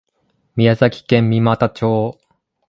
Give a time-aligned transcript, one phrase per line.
[0.55, 2.17] 宮崎県三股町